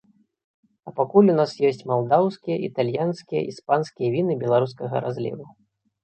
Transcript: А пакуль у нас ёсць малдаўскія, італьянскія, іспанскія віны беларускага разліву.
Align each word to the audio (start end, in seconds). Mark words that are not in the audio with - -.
А 0.91 0.91
пакуль 0.99 1.27
у 1.33 1.33
нас 1.39 1.51
ёсць 1.69 1.83
малдаўскія, 1.91 2.57
італьянскія, 2.67 3.41
іспанскія 3.51 4.09
віны 4.15 4.33
беларускага 4.45 4.95
разліву. 5.05 5.45